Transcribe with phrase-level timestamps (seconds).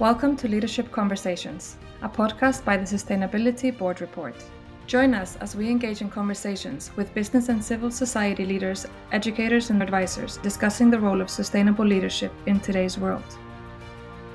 [0.00, 4.36] Welcome to Leadership Conversations, a podcast by the Sustainability Board Report.
[4.86, 9.82] Join us as we engage in conversations with business and civil society leaders, educators, and
[9.82, 13.24] advisors discussing the role of sustainable leadership in today's world.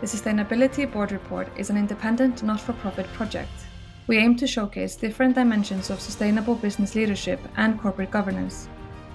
[0.01, 3.53] The Sustainability Board Report is an independent, not for profit project.
[4.07, 8.67] We aim to showcase different dimensions of sustainable business leadership and corporate governance.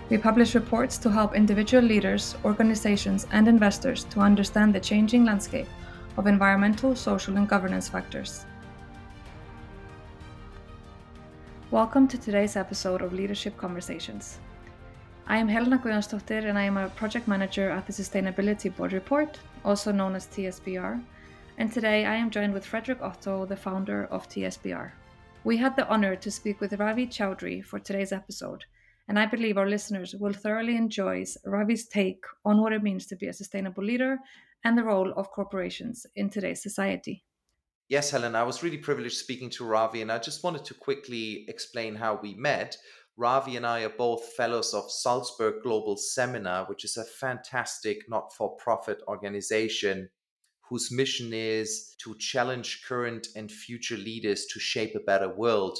[0.08, 5.68] We publish reports to help individual leaders, organizations, and investors to understand the changing landscape
[6.18, 8.44] of environmental, social, and governance factors.
[11.70, 14.40] Welcome to today's episode of Leadership Conversations.
[15.28, 19.38] I am Helena Guðjónsdóttir and I am a project manager at the Sustainability Board Report,
[19.64, 21.00] also known as TSBR,
[21.56, 24.90] and today I am joined with Frederick Otto, the founder of TSBR.
[25.44, 28.64] We had the honor to speak with Ravi Chaudhry for today's episode,
[29.06, 33.14] and I believe our listeners will thoroughly enjoy Ravi's take on what it means to
[33.16, 34.18] be a sustainable leader
[34.64, 37.24] and the role of corporations in today's society.
[37.88, 41.46] Yes, Helen, I was really privileged speaking to Ravi, and I just wanted to quickly
[41.48, 42.76] explain how we met.
[43.16, 48.32] Ravi and I are both fellows of Salzburg Global Seminar, which is a fantastic not
[48.32, 50.10] for profit organization
[50.68, 55.78] whose mission is to challenge current and future leaders to shape a better world.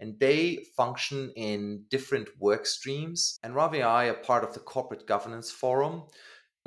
[0.00, 3.38] And they function in different work streams.
[3.42, 6.04] And Ravi and I are part of the Corporate Governance Forum,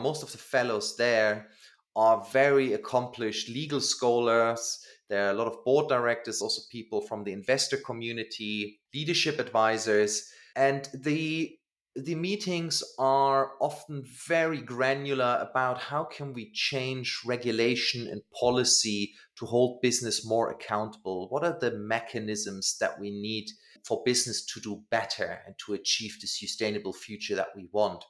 [0.01, 1.47] most of the fellows there
[1.95, 4.79] are very accomplished legal scholars.
[5.09, 10.31] There are a lot of board directors, also people from the investor community, leadership advisors,
[10.55, 11.57] and the
[11.93, 19.45] the meetings are often very granular about how can we change regulation and policy to
[19.45, 21.27] hold business more accountable.
[21.27, 23.47] What are the mechanisms that we need
[23.83, 28.05] for business to do better and to achieve the sustainable future that we want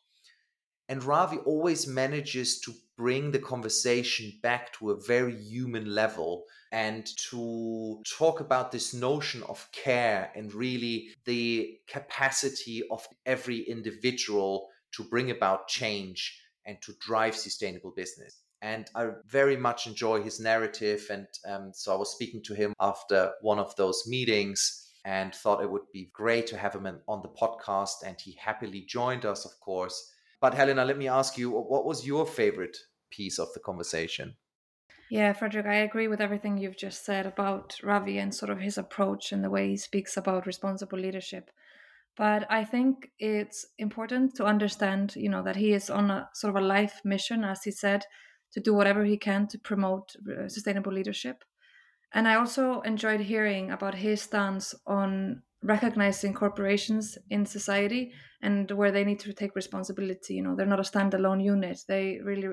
[0.92, 7.06] and Ravi always manages to bring the conversation back to a very human level and
[7.30, 15.03] to talk about this notion of care and really the capacity of every individual to
[15.06, 18.41] bring about change and to drive sustainable business.
[18.62, 21.08] And I very much enjoy his narrative.
[21.09, 25.63] And um, so I was speaking to him after one of those meetings and thought
[25.63, 28.03] it would be great to have him on the podcast.
[28.06, 30.12] And he happily joined us, of course.
[30.41, 32.75] But Helena, let me ask you, what was your favorite
[33.12, 34.35] piece of the conversation?
[35.12, 38.78] Yeah, Frederick, I agree with everything you've just said about Ravi and sort of his
[38.78, 41.52] approach and the way he speaks about responsible leadership.
[42.18, 46.56] But I think it's important to understand, you know, that he is on a sort
[46.56, 48.06] of a life mission, as he said,
[48.53, 51.44] to do whatever he can to promote uh, sustainable leadership.
[52.13, 58.11] And I also enjoyed hearing about his stance on recognizing corporations in society
[58.41, 60.35] and where they need to take responsibility.
[60.35, 61.81] You know they're not a standalone unit.
[61.88, 62.47] They really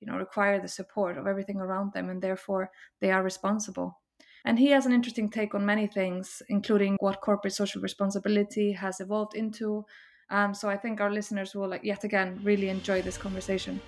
[0.00, 2.70] you know require the support of everything around them and therefore
[3.00, 4.00] they are responsible.
[4.46, 9.00] And he has an interesting take on many things including what corporate social responsibility has
[9.00, 9.84] evolved into.
[10.30, 13.80] Um, so i think our listeners will like yet again really enjoy this conversation.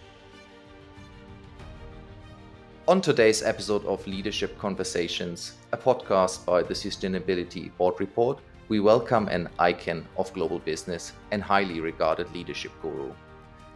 [2.89, 8.39] On today's episode of Leadership Conversations, a podcast by the Sustainability Board Report,
[8.69, 13.13] we welcome an icon of global business and highly regarded leadership guru.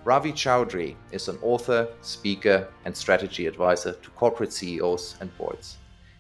[0.02, 5.76] Ravi Chaudhry is an author, speaker, and strategy advisor to corporate CEOs and boards.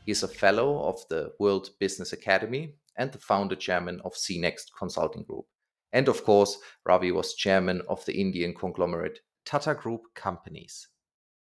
[0.06, 4.66] He is a fellow of the World Business Academy and the founder chairman of CNext
[4.78, 5.46] Consulting Group.
[5.92, 10.86] And of course, Ravi was chairman of the Indian conglomerate Tata Group Companies.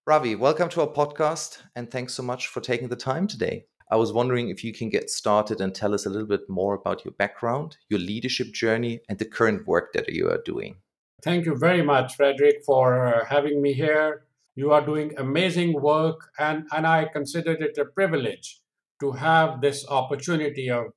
[0.06, 3.66] Ravi, welcome to our podcast and thanks so much for taking the time today.
[3.90, 6.74] I was wondering if you can get started and tell us a little bit more
[6.74, 10.76] about your background, your leadership journey, and the current work that you are doing.
[11.24, 14.26] Thank you very much, Frederick, for uh, having me here.
[14.56, 18.60] You are doing amazing work, and, and I considered it a privilege
[19.00, 20.88] to have this opportunity of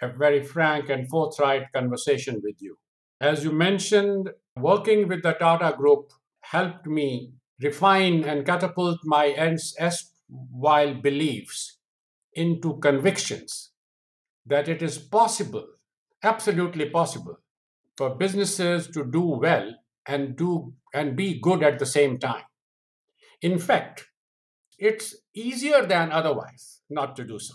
[0.00, 2.78] a very frank and forthright conversation with you.
[3.20, 6.10] As you mentioned, working with the Tata Group
[6.40, 9.26] helped me refine and catapult my
[10.28, 11.78] while beliefs
[12.34, 13.70] into convictions
[14.46, 15.66] that it is possible,
[16.22, 17.36] absolutely possible,
[17.96, 19.74] for businesses to do well
[20.06, 22.44] and do and be good at the same time.
[23.40, 24.06] In fact,
[24.78, 27.54] it's easier than otherwise not to do so.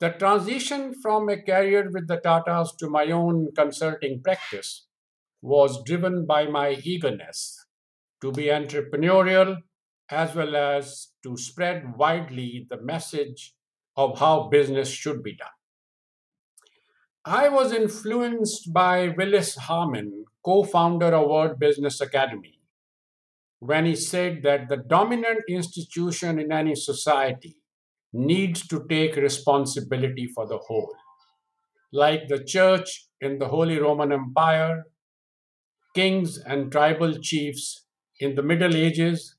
[0.00, 4.86] The transition from a career with the Tatas to my own consulting practice
[5.42, 7.66] was driven by my eagerness
[8.20, 9.56] to be entrepreneurial
[10.10, 13.54] as well as to spread widely the message
[13.98, 15.58] of how business should be done.
[17.24, 22.60] I was influenced by Willis Harman, co founder of World Business Academy,
[23.58, 27.56] when he said that the dominant institution in any society
[28.12, 30.94] needs to take responsibility for the whole.
[31.92, 34.84] Like the church in the Holy Roman Empire,
[35.94, 37.84] kings and tribal chiefs
[38.20, 39.36] in the Middle Ages,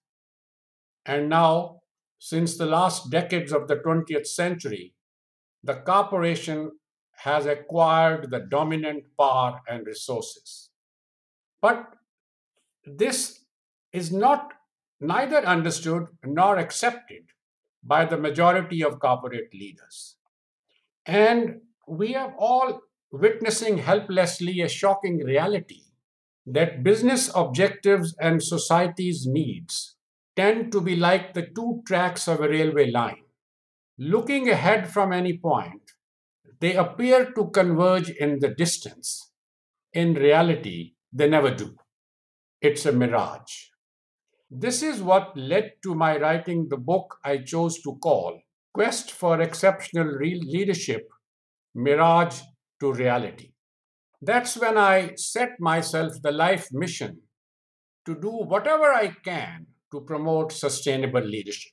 [1.05, 1.78] and now,
[2.19, 4.93] since the last decades of the 20th century,
[5.63, 6.71] the corporation
[7.23, 10.69] has acquired the dominant power and resources.
[11.61, 11.85] But
[12.85, 13.45] this
[13.91, 14.53] is not
[14.99, 17.31] neither understood nor accepted
[17.83, 20.15] by the majority of corporate leaders.
[21.05, 22.81] And we are all
[23.11, 25.83] witnessing helplessly a shocking reality
[26.45, 29.95] that business objectives and society's needs
[30.39, 33.23] tend to be like the two tracks of a railway line.
[33.97, 35.91] Looking ahead from any point,
[36.61, 39.31] they appear to converge in the distance.
[39.91, 41.75] In reality, they never do.
[42.61, 43.55] It's a mirage.
[44.49, 48.39] This is what led to my writing the book I chose to call
[48.73, 51.07] Quest for Exceptional Re- Leadership
[51.75, 52.39] Mirage
[52.79, 53.51] to Reality.
[54.21, 57.23] That's when I set myself the life mission
[58.05, 61.71] to do whatever I can to promote sustainable leadership.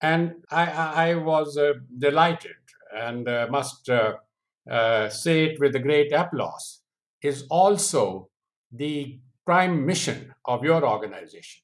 [0.00, 2.56] And I, I was uh, delighted
[2.94, 4.14] and uh, must uh,
[4.70, 6.82] uh, say it with a great applause,
[7.22, 8.28] is also
[8.70, 11.62] the prime mission of your organization.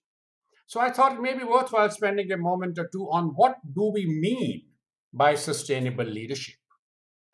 [0.67, 3.91] So I thought it may be worthwhile spending a moment or two on what do
[3.93, 4.63] we mean
[5.13, 6.55] by sustainable leadership.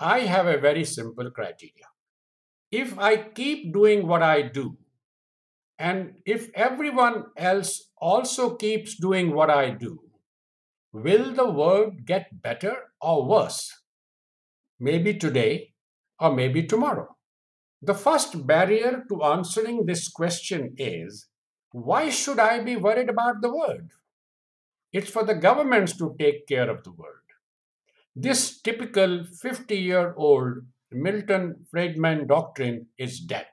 [0.00, 1.86] I have a very simple criteria.
[2.70, 4.76] If I keep doing what I do,
[5.78, 10.00] and if everyone else also keeps doing what I do,
[10.92, 13.80] will the world get better or worse?
[14.80, 15.74] Maybe today
[16.18, 17.16] or maybe tomorrow.
[17.80, 21.28] The first barrier to answering this question is
[21.70, 23.92] why should I be worried about the world?
[24.92, 27.14] It's for the governments to take care of the world.
[28.16, 33.46] This typical 50 year old Milton Friedman doctrine is dead.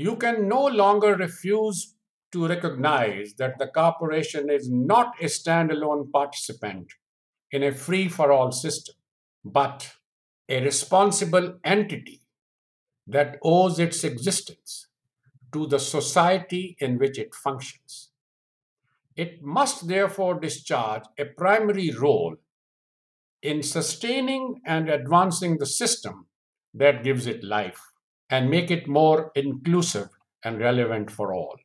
[0.00, 1.94] You can no longer refuse
[2.32, 6.94] to recognize that the corporation is not a standalone participant
[7.50, 8.94] in a free for all system,
[9.44, 9.92] but
[10.48, 12.22] a responsible entity
[13.06, 14.86] that owes its existence
[15.52, 18.08] to the society in which it functions.
[19.16, 22.36] It must therefore discharge a primary role
[23.42, 26.24] in sustaining and advancing the system
[26.72, 27.89] that gives it life
[28.30, 30.08] and make it more inclusive
[30.44, 31.56] and relevant for all.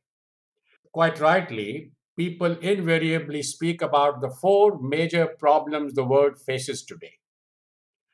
[0.94, 7.14] Quite rightly, people invariably speak about the four major problems the world faces today.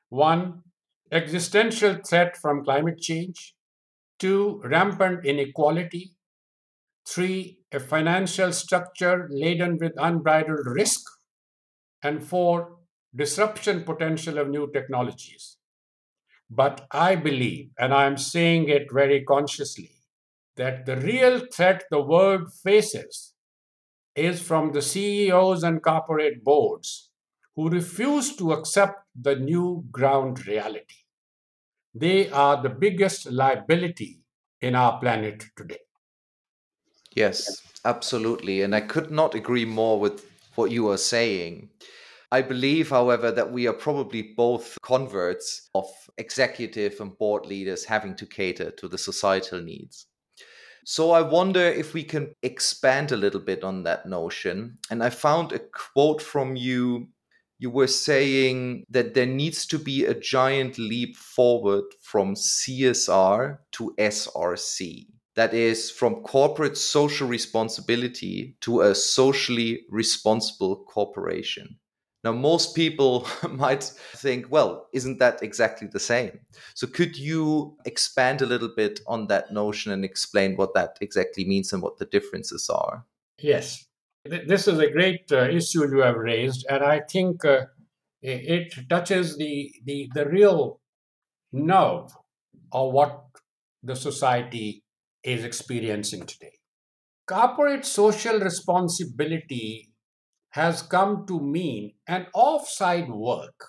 [0.09, 0.63] One,
[1.12, 3.56] existential threat from climate change,
[4.19, 6.15] two, rampant inequality,
[7.07, 11.01] three, a financial structure laden with unbridled risk,
[12.03, 12.77] and four,
[13.15, 15.57] disruption potential of new technologies.
[16.51, 19.92] But I believe, and I'm saying it very consciously,
[20.57, 23.33] that the real threat the world faces
[24.15, 27.12] is from the CEOs and corporate boards
[27.56, 31.06] who refuse to accept the new ground reality.
[31.95, 34.19] They are the biggest liability
[34.62, 35.80] in our planet today.
[37.15, 38.62] Yes, absolutely.
[38.62, 41.70] And I could not agree more with what you are saying.
[42.31, 45.85] I believe, however, that we are probably both converts of
[46.17, 50.07] executive and board leaders having to cater to the societal needs.
[50.85, 54.77] So I wonder if we can expand a little bit on that notion.
[54.89, 57.09] And I found a quote from you
[57.61, 63.93] you were saying that there needs to be a giant leap forward from CSR to
[64.00, 65.05] SRC.
[65.35, 71.77] That is, from corporate social responsibility to a socially responsible corporation.
[72.24, 76.40] Now, most people might think, well, isn't that exactly the same?
[76.75, 81.46] So, could you expand a little bit on that notion and explain what that exactly
[81.46, 83.06] means and what the differences are?
[83.40, 83.86] Yes.
[84.24, 87.66] This is a great uh, issue you have raised, and I think uh,
[88.22, 90.80] it touches the, the, the real
[91.51, 92.12] nerve
[92.72, 93.24] of what
[93.82, 94.84] the society
[95.24, 96.54] is experiencing today.
[97.28, 99.90] Corporate social responsibility
[100.51, 103.65] has come to mean an offside work.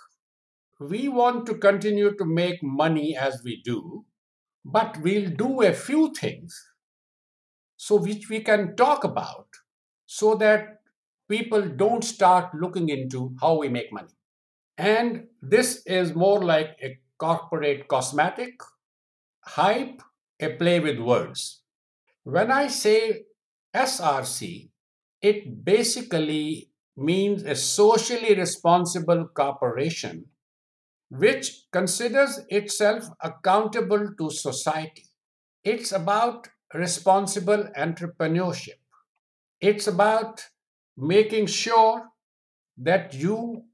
[0.81, 4.05] We want to continue to make money as we do,
[4.65, 6.61] but we'll do a few things
[7.77, 9.49] so which we can talk about
[10.07, 10.81] so that
[11.29, 14.15] people don't start looking into how we make money.
[14.79, 18.61] And this is more like a corporate cosmetic,
[19.45, 20.03] hype,
[20.41, 21.63] a play with words.
[22.25, 23.25] When I say
[23.75, 24.71] SRC,
[25.21, 30.27] it basically means a socially responsible corporation
[31.11, 35.07] which considers itself accountable to society.
[35.63, 38.81] It's about responsible entrepreneurship.
[39.61, 40.47] It's about
[40.97, 42.09] making sure
[42.79, 43.65] that you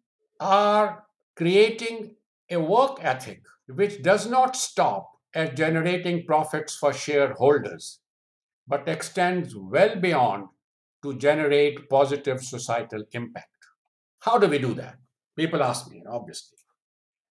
[0.40, 1.04] are
[1.36, 2.16] creating
[2.50, 8.00] a work ethic which does not stop at generating profits for shareholders,
[8.66, 10.48] but extends well beyond
[11.02, 13.48] to generate positive societal impact.
[14.20, 14.96] How do we do that?
[15.36, 16.58] People ask me, obviously.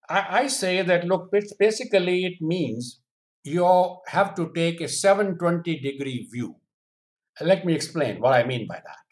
[0.08, 3.00] I, I say that look, basically it means
[3.44, 6.56] you have to take a 720 degree view.
[7.40, 9.06] Let me explain what I mean by that.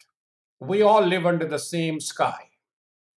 [0.59, 2.49] We all live under the same sky,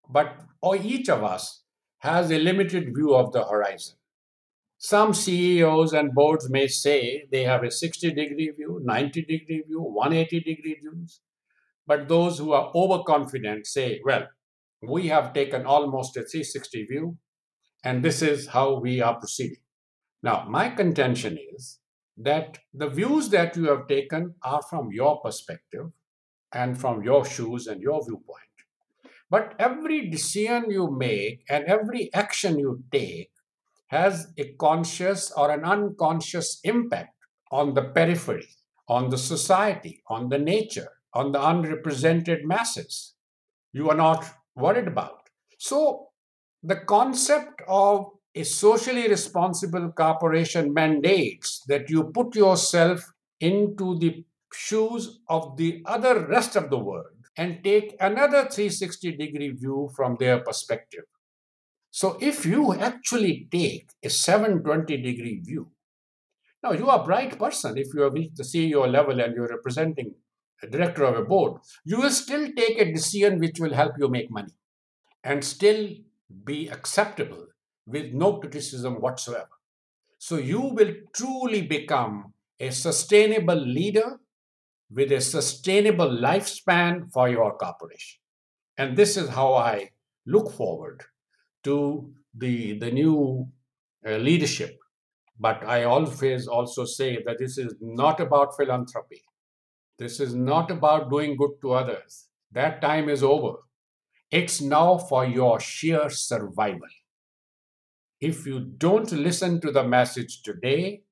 [0.09, 0.37] but
[0.83, 1.63] each of us
[1.99, 3.97] has a limited view of the horizon.
[4.79, 9.83] Some CEOs and boards may say they have a 60 degree view, 90 degree view,
[9.83, 11.21] 180 degree views.
[11.91, 14.29] But those who are overconfident say, well,
[14.81, 17.19] we have taken almost a 360 view,
[17.83, 19.65] and this is how we are proceeding.
[20.23, 21.81] Now, my contention is
[22.17, 25.87] that the views that you have taken are from your perspective
[26.53, 28.55] and from your shoes and your viewpoint.
[29.29, 33.33] But every decision you make and every action you take
[33.89, 37.17] has a conscious or an unconscious impact
[37.51, 38.49] on the periphery,
[38.87, 43.15] on the society, on the nature, on the unrepresented masses.
[43.73, 44.25] You are not
[44.55, 45.29] worried about.
[45.59, 46.09] So,
[46.63, 53.05] the concept of a socially responsible corporation mandates that you put yourself
[53.41, 59.51] into the shoes of the other rest of the world and take another 360 degree
[59.51, 61.05] view from their perspective.
[61.91, 65.71] So if you actually take a 720 degree view,
[66.63, 69.49] now you are a bright person if you have reached the CEO level and you're
[69.49, 70.15] representing
[70.67, 74.31] director of a board, you will still take a decision which will help you make
[74.31, 74.53] money
[75.25, 75.89] and still
[76.45, 77.47] be acceptable
[77.87, 79.49] with no criticism whatsoever.
[80.19, 84.21] So you will truly become a sustainable leader
[84.91, 88.21] with a sustainable lifespan for your corporation.
[88.77, 89.91] And this is how I
[90.27, 91.03] look forward
[91.65, 93.49] to the, the new
[94.07, 94.79] uh, leadership.
[95.39, 99.23] But I always also say that this is not about philanthropy.
[100.01, 102.29] This is not about doing good to others.
[102.53, 103.57] That time is over.
[104.31, 106.89] It's now for your sheer survival.
[108.19, 111.03] If you don't listen to the message today,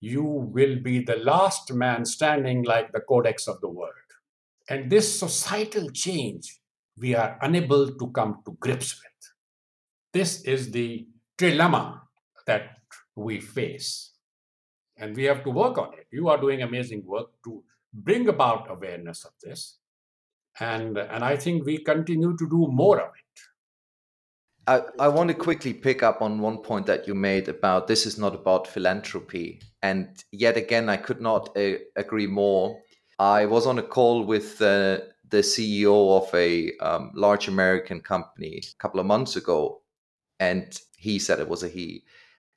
[0.00, 3.94] you will be the last man standing like the Kodaks of the world.
[4.68, 6.60] And this societal change
[6.98, 9.32] we are unable to come to grips with.
[10.12, 11.06] This is the
[11.38, 12.00] trilemma
[12.46, 12.80] that
[13.16, 14.12] we face.
[14.98, 16.06] And we have to work on it.
[16.12, 19.78] You are doing amazing work to bring about awareness of this.
[20.58, 23.40] And, and I think we continue to do more of it.
[24.66, 28.06] I, I want to quickly pick up on one point that you made about this
[28.06, 29.60] is not about philanthropy.
[29.82, 32.78] And yet again, I could not uh, agree more.
[33.18, 38.62] I was on a call with uh, the CEO of a um, large American company
[38.62, 39.82] a couple of months ago.
[40.38, 42.04] And he said it was a he.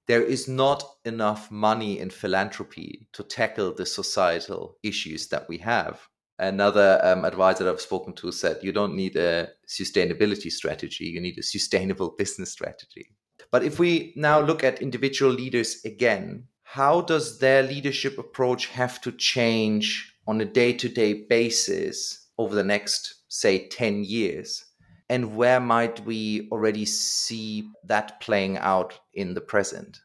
[0.07, 6.07] There is not enough money in philanthropy to tackle the societal issues that we have
[6.39, 11.37] another um, advisor I've spoken to said you don't need a sustainability strategy, you need
[11.37, 13.15] a sustainable business strategy.
[13.51, 18.99] But if we now look at individual leaders again, how does their leadership approach have
[19.01, 24.65] to change on a day to day basis over the next, say, 10 years?
[25.09, 29.99] And where might we already see that playing out in the present?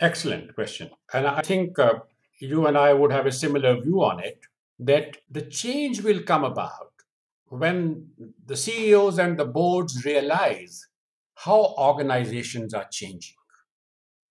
[0.00, 0.90] Excellent question.
[1.12, 2.00] And I think uh,
[2.38, 4.40] you and I would have a similar view on it
[4.80, 6.92] that the change will come about
[7.48, 8.08] when
[8.46, 10.86] the CEOs and the boards realize
[11.36, 13.36] how organizations are changing.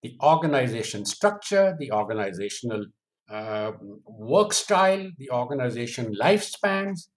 [0.02, 2.86] The organization structure, the organizational
[3.30, 3.72] uh,
[4.06, 7.08] work style, the organization lifespans,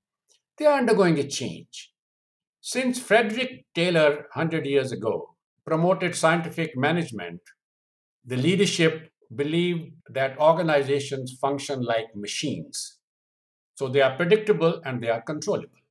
[0.56, 1.92] they are undergoing a change.
[2.68, 7.40] Since Frederick Taylor, 100 years ago, promoted scientific management,
[8.24, 12.98] the leadership believed that organizations function like machines
[13.76, 15.84] so they are predictable and they are controllable.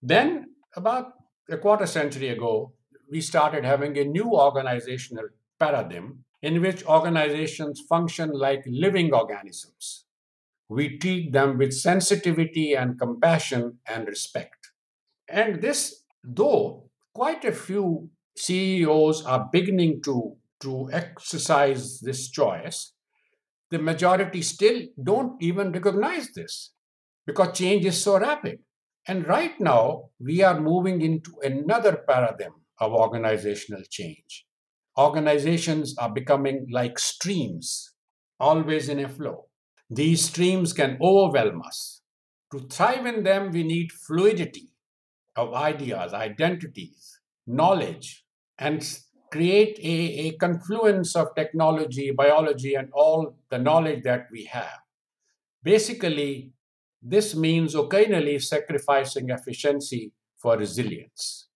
[0.00, 1.12] Then, about
[1.50, 2.72] a quarter century ago,
[3.10, 10.06] we started having a new organizational paradigm in which organizations function like living organisms.
[10.68, 14.70] We treat them with sensitivity and compassion and respect.
[15.28, 22.92] And this, though quite a few CEOs are beginning to, to exercise this choice,
[23.70, 26.72] the majority still don't even recognize this.
[27.26, 28.58] because change is so rapid.
[29.08, 34.46] And right now, we are moving into another paradigm of organizational change.
[34.98, 37.94] Organizations are becoming like streams,
[38.40, 39.46] always in a flow.
[39.90, 42.02] These streams can overwhelm us.
[42.52, 44.70] To thrive in them, we need fluidity
[45.36, 48.24] of ideas, identities, knowledge,
[48.58, 48.98] and
[49.30, 54.78] create a, a confluence of technology, biology, and all the knowledge that we have.
[55.62, 56.52] Basically,
[57.02, 61.48] this means occasionally sacrificing efficiency for resilience.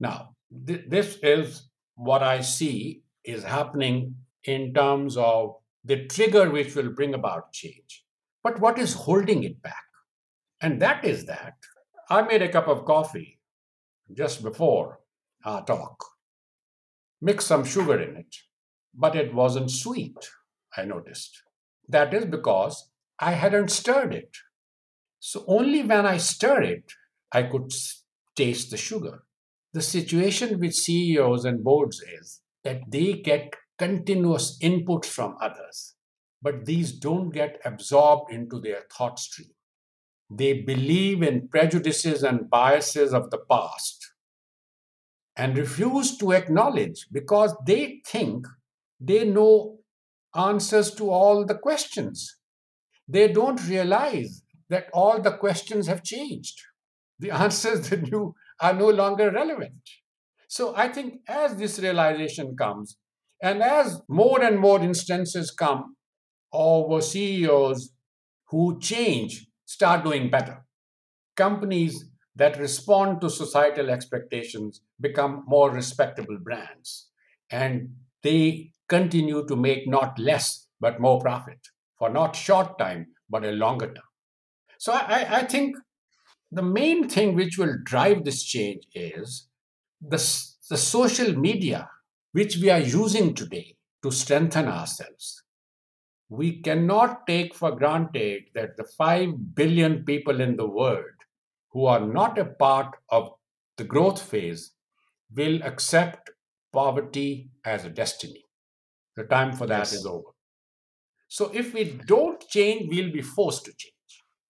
[0.00, 6.74] Now, th- this is what I see is happening in terms of the trigger which
[6.74, 8.04] will bring about change.
[8.42, 9.84] But what is holding it back?
[10.60, 11.54] And that is that
[12.10, 13.38] I made a cup of coffee
[14.12, 15.00] just before
[15.44, 16.04] our talk,
[17.20, 18.36] mixed some sugar in it,
[18.94, 20.16] but it wasn't sweet,
[20.76, 21.42] I noticed.
[21.88, 24.36] That is because I hadn't stirred it.
[25.20, 26.92] So only when I stir it,
[27.32, 27.72] I could
[28.36, 29.22] taste the sugar.
[29.72, 35.94] The situation with CEOs and boards is that they get continuous inputs from others,
[36.42, 39.50] but these don't get absorbed into their thought stream.
[40.30, 44.12] They believe in prejudices and biases of the past
[45.36, 48.46] and refuse to acknowledge because they think
[49.00, 49.78] they know
[50.34, 52.36] answers to all the questions.
[53.06, 56.60] They don't realize that all the questions have changed.
[57.18, 59.82] The answers that you are no longer relevant.
[60.48, 62.96] So I think as this realization comes,
[63.42, 65.96] and as more and more instances come
[66.52, 67.92] of CEOs
[68.50, 70.64] who change start doing better.
[71.36, 72.04] Companies
[72.36, 77.08] that respond to societal expectations become more respectable brands
[77.50, 81.58] and they continue to make not less but more profit
[81.98, 84.04] for not short time but a longer term.
[84.78, 85.76] So I, I think
[86.50, 89.48] the main thing which will drive this change is
[90.00, 90.18] the,
[90.68, 91.88] the social media
[92.32, 95.43] which we are using today to strengthen ourselves
[96.28, 101.04] we cannot take for granted that the 5 billion people in the world
[101.70, 103.30] who are not a part of
[103.76, 104.72] the growth phase
[105.34, 106.30] will accept
[106.72, 108.44] poverty as a destiny.
[109.16, 109.92] The time for that yes.
[109.92, 110.30] is over.
[111.28, 113.92] So if we don't change, we'll be forced to change.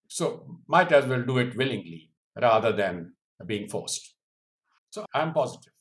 [0.08, 2.10] So might as well do it willingly
[2.40, 3.14] rather than
[3.46, 4.14] being forced.
[4.90, 5.72] So I'm positive.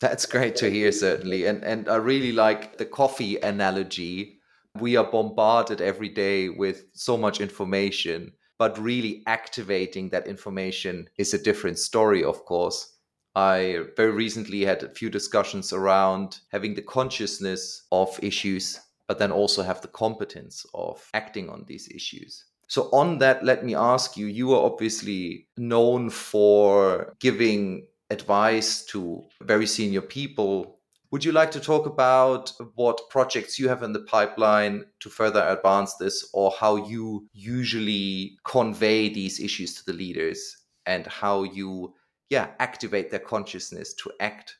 [0.00, 1.46] That's great to hear, certainly.
[1.46, 4.40] And and I really like the coffee analogy
[4.78, 11.34] we are bombarded every day with so much information, but really activating that information is
[11.34, 12.96] a different story, of course.
[13.34, 19.32] I very recently had a few discussions around having the consciousness of issues, but then
[19.32, 22.44] also have the competence of acting on these issues.
[22.68, 29.22] So, on that, let me ask you you are obviously known for giving advice to
[29.42, 30.78] very senior people
[31.12, 35.44] would you like to talk about what projects you have in the pipeline to further
[35.46, 41.92] advance this, or how you usually convey these issues to the leaders and how you,
[42.30, 44.56] yeah, activate their consciousness to act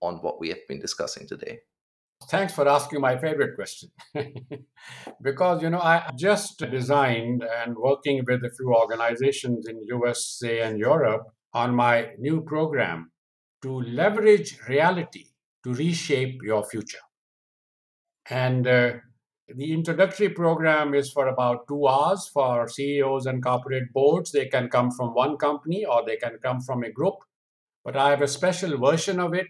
[0.00, 1.58] on what we have been discussing today?
[2.28, 3.90] Thanks for asking my favorite question.
[5.20, 10.78] because, you know, I just designed and working with a few organizations in USA and
[10.78, 13.10] Europe on my new program
[13.62, 15.24] to leverage reality
[15.64, 16.98] to reshape your future.
[18.28, 18.92] And uh,
[19.48, 24.32] the introductory program is for about two hours for CEOs and corporate boards.
[24.32, 27.16] They can come from one company or they can come from a group.
[27.84, 29.48] But I have a special version of it,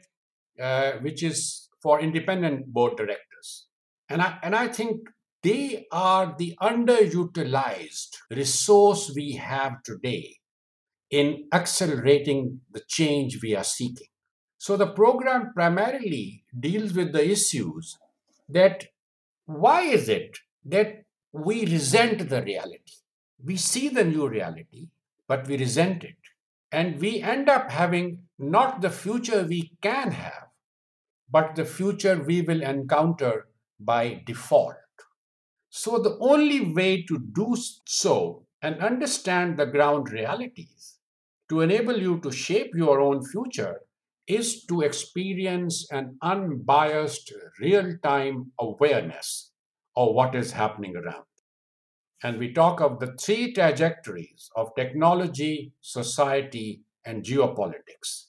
[0.60, 3.66] uh, which is for independent board directors.
[4.08, 5.08] And I, and I think
[5.42, 10.36] they are the underutilized resource we have today
[11.10, 14.06] in accelerating the change we are seeking.
[14.64, 17.98] So the program primarily deals with the issues
[18.48, 18.84] that
[19.44, 22.94] why is it that we resent the reality?
[23.44, 24.90] We see the new reality,
[25.26, 26.14] but we resent it.
[26.70, 30.46] And we end up having not the future we can have,
[31.28, 33.48] but the future we will encounter
[33.80, 34.76] by default.
[35.70, 40.98] So, the only way to do so and understand the ground realities
[41.48, 43.80] to enable you to shape your own future
[44.26, 49.50] is to experience an unbiased real time awareness
[49.96, 51.24] of what is happening around.
[52.22, 58.26] And we talk of the three trajectories of technology, society, and geopolitics.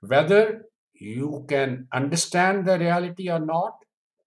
[0.00, 3.74] Whether you can understand the reality or not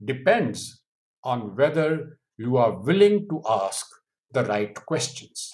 [0.03, 0.81] depends
[1.23, 3.87] on whether you are willing to ask
[4.31, 5.53] the right questions.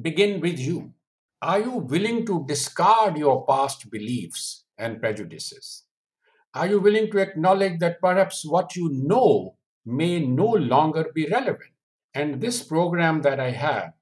[0.00, 0.92] begin with you.
[1.40, 5.84] Are you willing to discard your past beliefs and prejudices?
[6.54, 11.72] Are you willing to acknowledge that perhaps what you know may no longer be relevant?
[12.14, 13.92] And this program that I have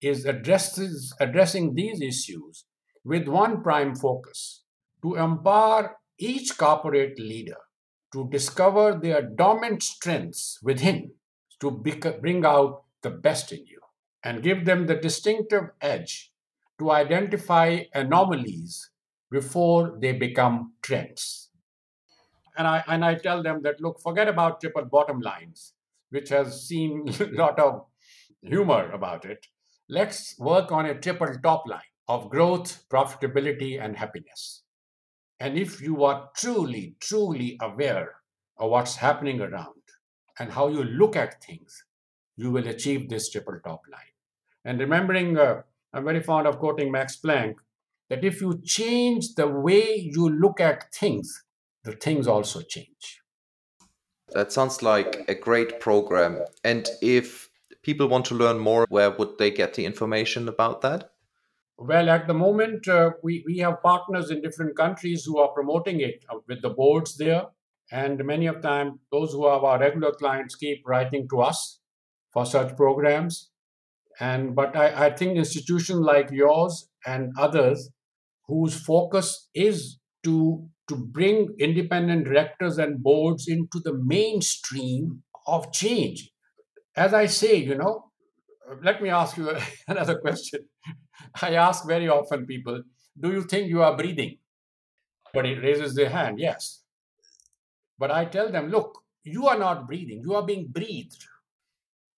[0.00, 2.64] is addresses, addressing these issues
[3.04, 4.62] with one prime focus
[5.02, 7.56] to empower each corporate leader
[8.12, 11.10] to discover their dormant strengths within
[11.60, 11.70] to
[12.20, 13.80] bring out the best in you
[14.22, 16.32] and give them the distinctive edge
[16.78, 18.90] to identify anomalies
[19.30, 21.50] before they become trends.
[22.56, 25.72] And I, and I tell them that, look, forget about triple bottom lines,
[26.10, 27.86] which has seen a lot of
[28.42, 29.46] humor about it.
[29.88, 34.62] Let's work on a triple top line of growth, profitability, and happiness.
[35.40, 38.16] And if you are truly, truly aware
[38.56, 39.82] of what's happening around
[40.38, 41.84] and how you look at things,
[42.36, 44.14] you will achieve this triple top line.
[44.64, 47.56] And remembering, uh, I'm very fond of quoting Max Planck,
[48.14, 51.42] that if you change the way you look at things,
[51.82, 53.20] the things also change.
[54.32, 56.38] That sounds like a great program.
[56.62, 57.48] And if
[57.82, 61.10] people want to learn more, where would they get the information about that?
[61.76, 66.00] Well, at the moment, uh, we, we have partners in different countries who are promoting
[66.00, 67.46] it uh, with the boards there.
[67.90, 71.80] And many of them, those who are our regular clients keep writing to us
[72.32, 73.50] for such programs.
[74.20, 77.90] And but I, I think institutions like yours and others
[78.46, 86.30] whose focus is to to bring independent directors and boards into the mainstream of change.
[86.96, 88.10] As I say, you know,
[88.82, 89.50] let me ask you
[89.88, 90.68] another question.
[91.42, 92.82] I ask very often people,
[93.20, 94.38] do you think you are breathing?
[95.34, 96.82] But it raises their hand, yes.
[97.98, 101.24] But I tell them, look, you are not breathing, you are being breathed.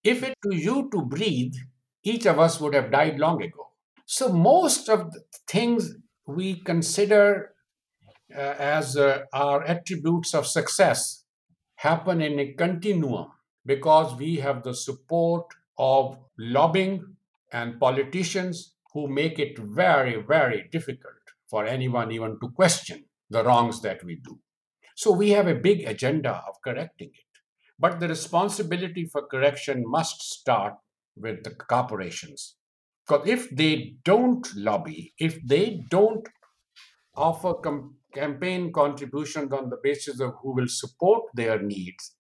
[0.03, 1.55] If it to you to breathe,
[2.03, 3.73] each of us would have died long ago.
[4.07, 5.95] So most of the things
[6.27, 7.53] we consider
[8.35, 11.25] uh, as uh, our attributes of success
[11.77, 13.29] happen in a continuum
[13.65, 15.47] because we have the support
[15.79, 17.17] of lobbying
[17.53, 21.15] and politicians who make it very, very difficult
[21.49, 24.39] for anyone even to question the wrongs that we do.
[24.97, 27.41] So we have a big agenda of correcting it.
[27.79, 30.75] But the responsibility for correction must start
[31.15, 32.56] with the corporations.
[33.07, 36.27] Because if they don't lobby, if they don't
[37.15, 42.17] offer com- campaign contributions on the basis of who will support their needs,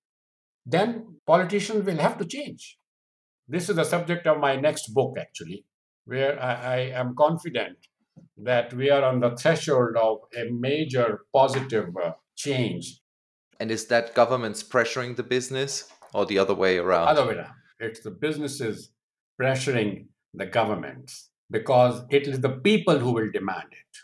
[0.64, 2.78] then politicians will have to change.
[3.48, 5.64] This is the subject of my next book, actually,
[6.04, 7.78] where I, I am confident
[8.36, 13.00] that we are on the threshold of a major positive uh, change.
[13.60, 17.08] And is that governments pressuring the business or the other way around?
[17.08, 17.54] Other way around.
[17.78, 18.90] It's the businesses
[19.40, 23.98] pressuring the governments because it is the people who will demand it.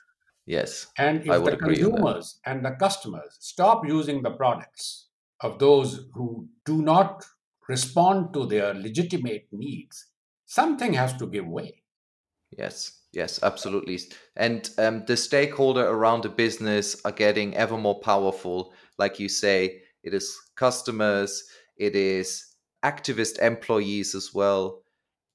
[0.47, 0.87] Yes.
[0.99, 5.09] And if the consumers and the customers stop using the products
[5.41, 7.25] of those who do not
[7.69, 10.07] respond to their legitimate needs,
[10.47, 11.83] something has to give way.
[12.59, 13.99] Yes, yes, absolutely.
[14.37, 18.75] And um, the stakeholder around the business are getting ever more powerful.
[18.99, 21.45] Like you say, it is customers,
[21.77, 22.45] it is
[22.85, 24.82] activist employees as well,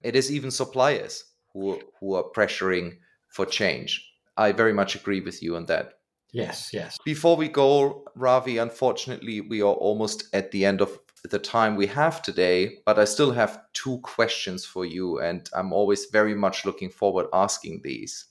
[0.02, 2.98] it is even suppliers who who are pressuring
[3.30, 4.04] for change.
[4.36, 5.94] I very much agree with you on that.
[6.32, 6.98] Yes, yes.
[7.06, 11.88] Before we go, Ravi, unfortunately, we are almost at the end of the time we
[11.88, 16.66] have today, but I still have two questions for you, and I'm always very much
[16.66, 18.26] looking forward asking these.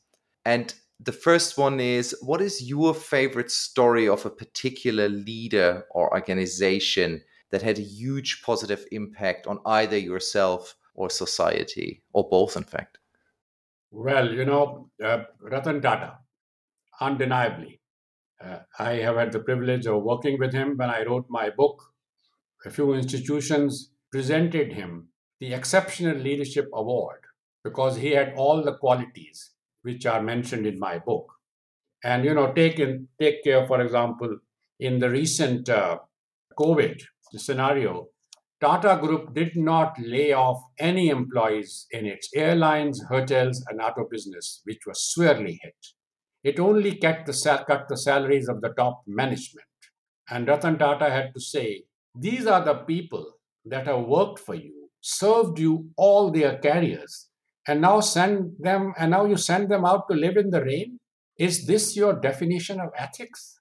[0.45, 6.13] And the first one is what is your favorite story of a particular leader or
[6.15, 12.65] organization that had a huge positive impact on either yourself or society, or both, in
[12.65, 12.99] fact?
[13.91, 16.19] Well, you know, uh, Ratan Tata,
[17.01, 17.81] undeniably.
[18.43, 21.83] Uh, I have had the privilege of working with him when I wrote my book,
[22.67, 25.09] a few institutions presented him
[25.41, 27.21] the Exceptional Leadership Award
[27.63, 29.51] because he had all the qualities
[29.83, 31.33] which are mentioned in my book.
[32.03, 34.39] And you know, take in, take care, for example,
[34.81, 35.99] in the recent uh,
[36.59, 37.03] COVID
[37.37, 38.09] scenario,
[38.59, 44.63] Tata Group did not lay off any employees in its airlines, hotels, and auto business,
[44.65, 45.77] which was severely hit.
[46.43, 49.67] It only cut the, cut the salaries of the top management.
[50.31, 53.33] And Ratan Tata had to say, these are the people
[53.67, 57.29] that have worked for you, served you all their careers,
[57.69, 61.01] and now send them and now you send them out to live in the rain?
[61.39, 63.61] Is this your definition of ethics?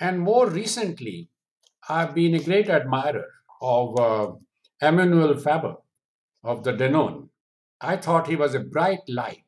[0.00, 1.28] And more recently,
[1.88, 3.26] I've been a great admirer
[3.60, 4.32] of uh,
[4.80, 5.76] Emmanuel Faber
[6.44, 7.28] of the Danone.
[7.80, 9.44] I thought he was a bright light,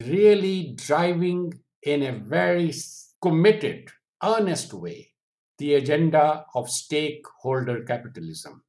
[0.00, 2.72] really driving in a very
[3.20, 3.90] committed,
[4.22, 5.12] earnest way
[5.58, 8.62] the agenda of stakeholder capitalism.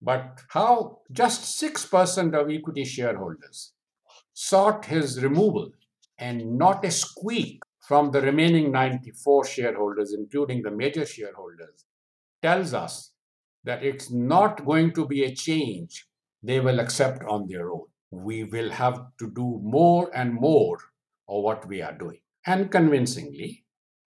[0.00, 3.72] But how just 6% of equity shareholders
[4.32, 5.72] sought his removal
[6.18, 11.84] and not a squeak from the remaining 94 shareholders, including the major shareholders,
[12.42, 13.12] tells us
[13.66, 16.06] that it's not going to be a change
[16.42, 17.86] they will accept on their own.
[18.10, 20.78] We will have to do more and more
[21.28, 23.64] of what we are doing, and convincingly.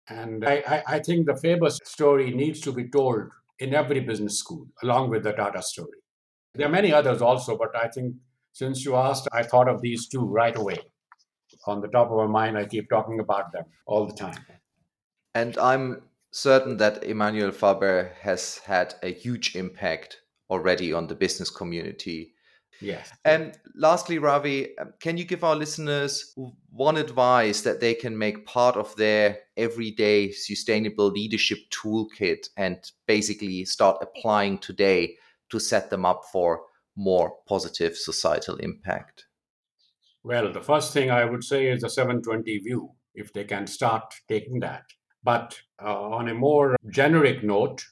[0.08, 4.38] And I, I, I think the Faber story needs to be told in every business
[4.38, 5.98] school, along with the Tata story.
[6.54, 8.14] There are many others also, but I think
[8.52, 10.78] since you asked, I thought of these two right away.
[11.66, 14.38] On the top of my mind, I keep talking about them all the time.
[15.34, 20.18] And I'm certain that Emmanuel Faber has had a huge impact
[20.50, 22.34] already on the business community.
[22.80, 23.12] Yes.
[23.24, 26.34] And lastly, Ravi, um, can you give our listeners
[26.70, 33.64] one advice that they can make part of their everyday sustainable leadership toolkit and basically
[33.66, 35.14] start applying today
[35.50, 36.62] to set them up for
[36.96, 39.26] more positive societal impact?
[40.24, 44.14] Well, the first thing I would say is the 720 view, if they can start
[44.28, 44.84] taking that.
[45.24, 47.84] But uh, on a more generic note,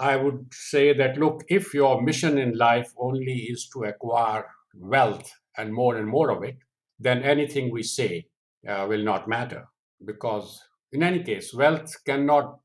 [0.00, 5.30] I would say that look, if your mission in life only is to acquire wealth
[5.58, 6.56] and more and more of it,
[6.98, 8.26] then anything we say
[8.66, 9.66] uh, will not matter.
[10.04, 12.58] Because in any case, wealth cannot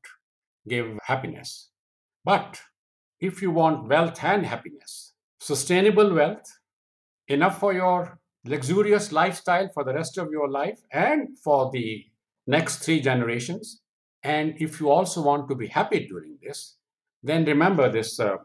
[0.66, 1.68] give happiness.
[2.24, 2.60] But
[3.20, 6.46] if you want wealth and happiness, sustainable wealth,
[7.28, 12.04] enough for your luxurious lifestyle for the rest of your life and for the
[12.46, 13.81] next three generations.
[14.22, 16.76] And if you also want to be happy during this,
[17.22, 18.36] then remember this uh,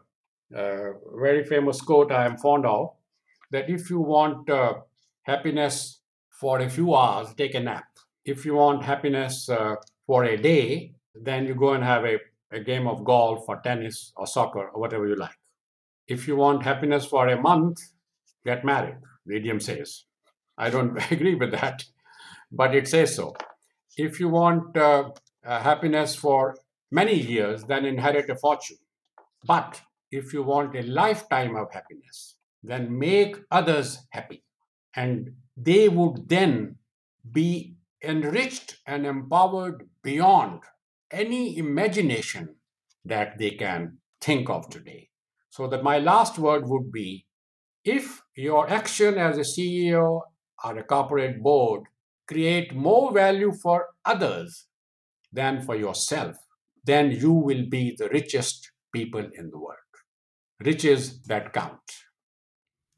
[0.54, 2.94] uh, very famous quote I am fond of
[3.50, 4.74] that if you want uh,
[5.22, 7.84] happiness for a few hours, take a nap.
[8.24, 12.18] If you want happiness uh, for a day, then you go and have a,
[12.52, 15.38] a game of golf or tennis or soccer or whatever you like.
[16.06, 17.80] If you want happiness for a month,
[18.44, 20.04] get married, the idiom says.
[20.56, 21.84] I don't agree with that,
[22.50, 23.34] but it says so.
[23.96, 24.76] If you want
[25.48, 26.56] uh, happiness for
[26.90, 28.76] many years, then inherit a fortune.
[29.46, 29.80] But
[30.10, 34.44] if you want a lifetime of happiness, then make others happy.
[34.94, 36.76] And they would then
[37.32, 40.60] be enriched and empowered beyond
[41.10, 42.56] any imagination
[43.04, 45.08] that they can think of today.
[45.50, 47.26] So that my last word would be
[47.84, 50.20] if your action as a CEO
[50.62, 51.84] or a corporate board
[52.26, 54.67] create more value for others
[55.32, 56.36] than for yourself,
[56.84, 59.78] then you will be the richest people in the world.
[60.60, 61.80] Riches that count.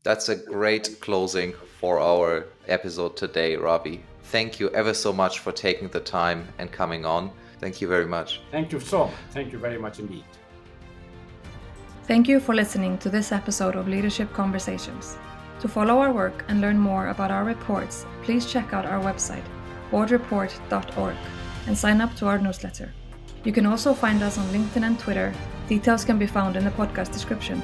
[0.02, 4.02] That's a great closing for our episode today, Ravi.
[4.24, 7.30] Thank you ever so much for taking the time and coming on.
[7.58, 8.40] Thank you very much.
[8.50, 9.14] Thank you so much.
[9.32, 10.24] Thank you very much indeed.
[12.04, 15.18] Thank you for listening to this episode of Leadership Conversations.
[15.60, 19.44] To follow our work and learn more about our reports, please check out our website,
[19.90, 21.16] boardreport.org,
[21.66, 22.92] and sign up to our newsletter.
[23.44, 25.32] You can also find us on LinkedIn and Twitter.
[25.68, 27.62] Details can be found in the podcast description.